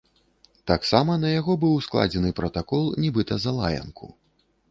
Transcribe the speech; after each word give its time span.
Таксама 0.69 1.17
на 1.25 1.29
яго 1.39 1.53
быў 1.65 1.75
складзены 1.89 2.31
пратакол 2.41 2.83
нібыта 3.05 3.33
за 3.43 3.51
лаянку. 3.61 4.13